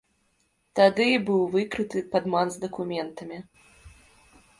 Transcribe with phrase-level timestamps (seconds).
[0.77, 3.37] Тады і быў выкрыты падман з дакументамі.